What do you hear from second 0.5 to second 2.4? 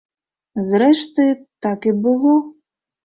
Зрэшты, так і было.